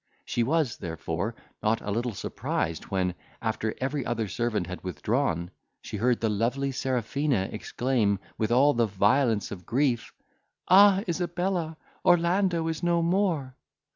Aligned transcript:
She 0.25 0.41
was, 0.41 0.77
therefore, 0.77 1.35
not 1.61 1.79
a 1.79 1.91
little 1.91 2.15
surprised, 2.15 2.85
when, 2.85 3.13
after 3.39 3.75
every 3.79 4.03
other 4.03 4.27
servant 4.27 4.65
had 4.65 4.83
withdrawn, 4.83 5.51
she 5.83 5.97
heard 5.97 6.19
the 6.21 6.27
lovely 6.27 6.71
Serafina 6.71 7.49
exclaim, 7.51 8.17
with 8.35 8.51
all 8.51 8.73
the 8.73 8.87
violence 8.87 9.51
of 9.51 9.67
grief, 9.67 10.11
'Ah! 10.67 11.03
Isabella, 11.07 11.77
Orlando 12.03 12.67
is 12.67 12.81
no 12.81 13.03
more! 13.03 13.55